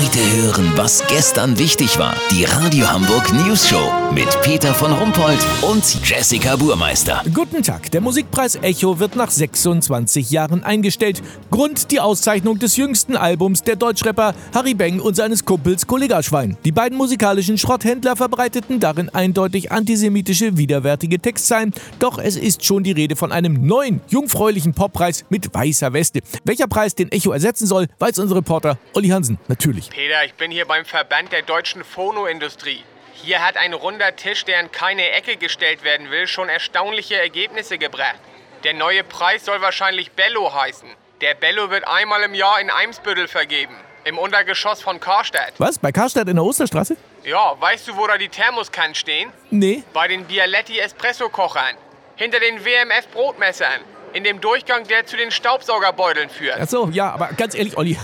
Heute 0.00 0.18
hören, 0.42 0.72
was 0.76 1.06
gestern 1.08 1.58
wichtig 1.58 1.98
war. 1.98 2.16
Die 2.30 2.44
Radio 2.44 2.90
Hamburg 2.90 3.30
News 3.34 3.68
Show 3.68 3.92
mit 4.14 4.28
Peter 4.40 4.72
von 4.72 4.92
Rumpold 4.92 5.38
und 5.60 6.08
Jessica 6.08 6.56
Burmeister. 6.56 7.22
Guten 7.34 7.62
Tag. 7.62 7.90
Der 7.90 8.00
Musikpreis 8.00 8.56
Echo 8.56 8.98
wird 8.98 9.14
nach 9.14 9.30
26 9.30 10.30
Jahren 10.30 10.64
eingestellt. 10.64 11.22
Grund 11.50 11.90
die 11.90 12.00
Auszeichnung 12.00 12.58
des 12.58 12.78
jüngsten 12.78 13.14
Albums 13.14 13.62
der 13.62 13.76
Deutschrapper 13.76 14.34
Harry 14.54 14.72
Beng 14.72 15.00
und 15.00 15.16
seines 15.16 15.44
Kumpels 15.44 15.86
Kollega 15.86 16.22
Schwein. 16.22 16.56
Die 16.64 16.72
beiden 16.72 16.96
musikalischen 16.96 17.58
Schrotthändler 17.58 18.16
verbreiteten 18.16 18.80
darin 18.80 19.10
eindeutig 19.10 19.70
antisemitische, 19.70 20.56
widerwärtige 20.56 21.18
Textzeilen. 21.18 21.74
Doch 21.98 22.18
es 22.18 22.36
ist 22.36 22.64
schon 22.64 22.84
die 22.84 22.92
Rede 22.92 23.16
von 23.16 23.32
einem 23.32 23.66
neuen, 23.66 24.00
jungfräulichen 24.08 24.72
Poppreis 24.72 25.26
mit 25.28 25.54
weißer 25.54 25.92
Weste. 25.92 26.20
Welcher 26.44 26.68
Preis 26.68 26.94
den 26.94 27.12
Echo 27.12 27.32
ersetzen 27.32 27.66
soll, 27.66 27.86
weiß 27.98 28.18
unser 28.18 28.36
Reporter 28.36 28.78
Olli 28.94 29.08
Hansen 29.08 29.36
natürlich. 29.46 29.89
Peter, 29.90 30.24
ich 30.24 30.34
bin 30.34 30.52
hier 30.52 30.66
beim 30.66 30.84
Verband 30.84 31.32
der 31.32 31.42
deutschen 31.42 31.84
Phonoindustrie. 31.84 32.84
Hier 33.12 33.44
hat 33.44 33.56
ein 33.56 33.74
runder 33.74 34.16
Tisch, 34.16 34.44
der 34.44 34.60
in 34.60 34.70
keine 34.70 35.10
Ecke 35.10 35.36
gestellt 35.36 35.82
werden 35.82 36.10
will, 36.10 36.26
schon 36.26 36.48
erstaunliche 36.48 37.20
Ergebnisse 37.20 37.76
gebracht. 37.76 38.20
Der 38.64 38.72
neue 38.72 39.02
Preis 39.04 39.44
soll 39.44 39.60
wahrscheinlich 39.60 40.12
Bello 40.12 40.54
heißen. 40.54 40.88
Der 41.20 41.34
Bello 41.34 41.70
wird 41.70 41.86
einmal 41.86 42.22
im 42.22 42.34
Jahr 42.34 42.60
in 42.60 42.70
Eimsbüttel 42.70 43.26
vergeben. 43.26 43.74
Im 44.04 44.16
Untergeschoss 44.16 44.80
von 44.80 45.00
Karstadt. 45.00 45.52
Was? 45.58 45.78
Bei 45.78 45.92
Karstadt 45.92 46.28
in 46.28 46.36
der 46.36 46.44
Osterstraße? 46.44 46.96
Ja, 47.24 47.60
weißt 47.60 47.88
du, 47.88 47.96
wo 47.96 48.06
da 48.06 48.16
die 48.16 48.28
Thermoskannen 48.28 48.94
stehen? 48.94 49.30
Nee. 49.50 49.82
Bei 49.92 50.08
den 50.08 50.24
Bialetti 50.24 50.78
Espresso-Kochern. 50.78 51.76
Hinter 52.16 52.40
den 52.40 52.64
WMF 52.64 53.08
Brotmessern. 53.12 53.80
In 54.12 54.24
dem 54.24 54.40
Durchgang, 54.40 54.86
der 54.86 55.04
zu 55.04 55.16
den 55.16 55.30
Staubsaugerbeuteln 55.30 56.30
führt. 56.30 56.58
Ach 56.60 56.68
so, 56.68 56.88
ja, 56.90 57.10
aber 57.10 57.28
ganz 57.36 57.54
ehrlich, 57.54 57.76
Olli, 57.76 57.98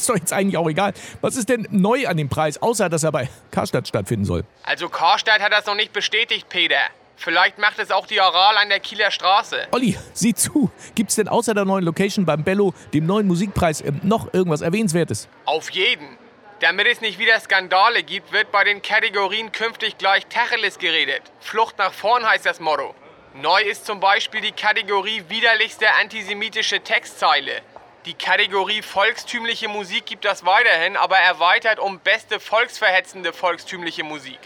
ist 0.00 0.08
doch 0.08 0.16
jetzt 0.16 0.32
eigentlich 0.32 0.56
auch 0.56 0.68
egal. 0.68 0.92
Was 1.20 1.36
ist 1.36 1.48
denn 1.48 1.66
neu 1.70 2.06
an 2.06 2.16
dem 2.16 2.28
Preis, 2.28 2.60
außer 2.60 2.88
dass 2.88 3.02
er 3.02 3.12
bei 3.12 3.28
Karstadt 3.50 3.88
stattfinden 3.88 4.24
soll? 4.24 4.44
Also 4.64 4.88
Karstadt 4.88 5.40
hat 5.40 5.52
das 5.52 5.66
noch 5.66 5.74
nicht 5.74 5.92
bestätigt, 5.92 6.48
Peter. 6.48 6.80
Vielleicht 7.16 7.58
macht 7.58 7.80
es 7.80 7.90
auch 7.90 8.06
die 8.06 8.20
Aral 8.20 8.56
an 8.58 8.68
der 8.68 8.78
Kieler 8.78 9.10
Straße. 9.10 9.66
Olli, 9.72 9.98
sieh 10.12 10.34
zu. 10.34 10.70
Gibt's 10.94 11.16
denn 11.16 11.26
außer 11.26 11.52
der 11.52 11.64
neuen 11.64 11.84
Location 11.84 12.24
beim 12.24 12.44
Bello, 12.44 12.74
dem 12.94 13.06
neuen 13.06 13.26
Musikpreis, 13.26 13.80
ähm, 13.80 14.00
noch 14.04 14.32
irgendwas 14.32 14.60
Erwähnenswertes? 14.60 15.28
Auf 15.44 15.70
jeden. 15.70 16.16
Damit 16.60 16.86
es 16.86 17.00
nicht 17.00 17.18
wieder 17.18 17.38
Skandale 17.40 18.04
gibt, 18.04 18.32
wird 18.32 18.52
bei 18.52 18.62
den 18.62 18.82
Kategorien 18.82 19.50
künftig 19.50 19.98
gleich 19.98 20.26
Tacheles 20.26 20.78
geredet. 20.78 21.22
Flucht 21.40 21.78
nach 21.78 21.92
vorn 21.92 22.24
heißt 22.24 22.46
das 22.46 22.60
Motto. 22.60 22.94
Neu 23.34 23.62
ist 23.62 23.86
zum 23.86 24.00
Beispiel 24.00 24.40
die 24.40 24.52
Kategorie 24.52 25.22
widerlichste 25.28 25.86
antisemitische 26.00 26.80
Textzeile. 26.80 27.62
Die 28.04 28.14
Kategorie 28.14 28.80
volkstümliche 28.80 29.68
Musik 29.68 30.06
gibt 30.06 30.24
das 30.24 30.46
weiterhin, 30.46 30.96
aber 30.96 31.18
erweitert 31.18 31.80
um 31.80 31.98
beste 31.98 32.38
volksverhetzende 32.38 33.32
volkstümliche 33.32 34.04
Musik. 34.04 34.38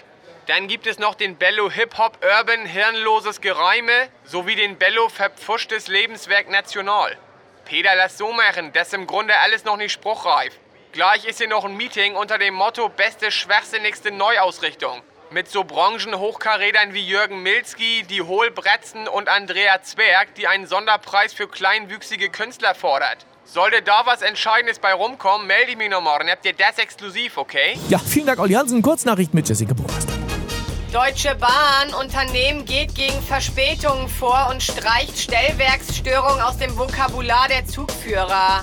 Dann 0.46 0.68
gibt 0.68 0.86
es 0.86 0.98
noch 0.98 1.14
den 1.14 1.36
Bello 1.36 1.70
Hip-Hop 1.70 2.18
Urban 2.24 2.64
Hirnloses 2.64 3.42
Gereime 3.42 4.08
sowie 4.24 4.56
den 4.56 4.78
Bello 4.78 5.10
Verpfuschtes 5.10 5.88
Lebenswerk 5.88 6.48
National. 6.48 7.16
Peter, 7.66 7.94
lass 7.94 8.16
so 8.16 8.32
machen, 8.32 8.72
das 8.72 8.88
ist 8.88 8.94
im 8.94 9.06
Grunde 9.06 9.38
alles 9.38 9.64
noch 9.64 9.76
nicht 9.76 9.92
spruchreif. 9.92 10.58
Gleich 10.92 11.26
ist 11.26 11.38
hier 11.38 11.48
noch 11.48 11.66
ein 11.66 11.76
Meeting 11.76 12.16
unter 12.16 12.38
dem 12.38 12.54
Motto 12.54 12.88
Beste, 12.88 13.30
schwachsinnigste 13.30 14.10
Neuausrichtung. 14.10 15.02
Mit 15.30 15.48
so 15.48 15.62
Branchenhochkarätern 15.62 16.94
wie 16.94 17.06
Jürgen 17.06 17.42
Milzki, 17.42 18.02
die 18.02 18.22
Hohlbretzen 18.22 19.08
und 19.08 19.28
Andrea 19.28 19.82
Zwerg, 19.82 20.34
die 20.34 20.48
einen 20.48 20.66
Sonderpreis 20.66 21.32
für 21.32 21.48
kleinwüchsige 21.48 22.30
Künstler 22.30 22.74
fordert. 22.74 23.24
Sollte 23.44 23.82
da 23.82 24.02
was 24.04 24.22
Entscheidendes 24.22 24.78
bei 24.78 24.94
rumkommen, 24.94 25.46
melde 25.46 25.72
ich 25.72 25.76
mich 25.76 25.90
noch 25.90 26.00
morgen. 26.00 26.30
Habt 26.30 26.44
ihr 26.46 26.52
das 26.52 26.78
exklusiv, 26.78 27.36
okay? 27.36 27.78
Ja, 27.88 27.98
vielen 27.98 28.26
Dank, 28.26 28.38
Olli 28.38 28.54
Hansen. 28.54 28.80
Kurznachricht 28.82 29.34
mit 29.34 29.48
Jessica 29.48 29.74
Burmeister. 29.74 30.12
Deutsche 30.92 31.34
Bahn, 31.34 31.92
Unternehmen 32.00 32.64
geht 32.64 32.94
gegen 32.94 33.20
Verspätungen 33.22 34.08
vor 34.08 34.48
und 34.50 34.62
streicht 34.62 35.18
Stellwerksstörung 35.18 36.40
aus 36.40 36.56
dem 36.58 36.76
Vokabular 36.76 37.48
der 37.48 37.66
Zugführer. 37.66 38.62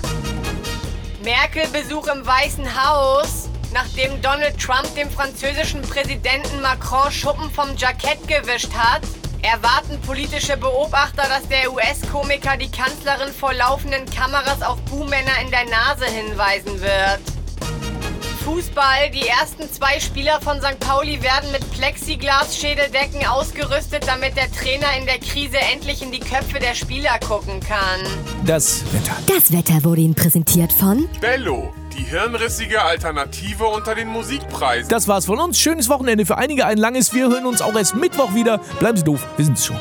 Merkel 1.22 1.66
Besuch 1.68 2.06
im 2.08 2.26
Weißen 2.26 2.66
Haus. 2.82 3.48
Nachdem 3.72 4.20
Donald 4.22 4.58
Trump 4.60 4.92
dem 4.96 5.10
französischen 5.10 5.82
Präsidenten 5.82 6.60
Macron 6.60 7.12
Schuppen 7.12 7.50
vom 7.50 7.76
Jackett 7.76 8.26
gewischt 8.26 8.72
hat, 8.74 9.02
erwarten 9.42 10.00
politische 10.00 10.56
Beobachter, 10.56 11.22
dass 11.28 11.48
der 11.48 11.72
US-Komiker 11.72 12.56
die 12.56 12.70
Kanzlerin 12.70 13.32
vor 13.32 13.52
laufenden 13.54 14.04
Kameras 14.06 14.62
auf 14.62 14.80
Buhmänner 14.82 15.40
in 15.42 15.50
der 15.50 15.64
Nase 15.64 16.06
hinweisen 16.06 16.80
wird. 16.80 17.29
Fußball. 18.44 19.10
Die 19.12 19.26
ersten 19.26 19.70
zwei 19.72 20.00
Spieler 20.00 20.40
von 20.40 20.60
St. 20.60 20.78
Pauli 20.80 21.22
werden 21.22 21.50
mit 21.52 21.62
Plexiglas-Schädeldecken 21.72 23.26
ausgerüstet, 23.26 24.06
damit 24.06 24.36
der 24.36 24.50
Trainer 24.50 24.86
in 24.98 25.06
der 25.06 25.18
Krise 25.18 25.58
endlich 25.72 26.02
in 26.02 26.12
die 26.12 26.20
Köpfe 26.20 26.58
der 26.58 26.74
Spieler 26.74 27.18
gucken 27.26 27.60
kann. 27.60 28.00
Das 28.44 28.82
Wetter. 28.92 29.16
Das 29.26 29.52
Wetter 29.52 29.84
wurde 29.84 30.00
Ihnen 30.00 30.14
präsentiert 30.14 30.72
von 30.72 31.08
Bello, 31.20 31.72
die 31.96 32.04
hirnrissige 32.04 32.82
Alternative 32.82 33.64
unter 33.64 33.94
den 33.94 34.08
Musikpreisen. 34.08 34.88
Das 34.88 35.08
war's 35.08 35.26
von 35.26 35.38
uns. 35.38 35.58
Schönes 35.58 35.88
Wochenende 35.88 36.26
für 36.26 36.38
einige, 36.38 36.66
ein 36.66 36.78
langes. 36.78 37.12
Wir 37.12 37.28
hören 37.28 37.46
uns 37.46 37.62
auch 37.62 37.74
erst 37.74 37.94
Mittwoch 37.94 38.34
wieder. 38.34 38.58
Bleiben 38.78 38.96
Sie 38.96 39.04
doof, 39.04 39.26
wir 39.36 39.44
sind's 39.44 39.66
schon. 39.66 39.78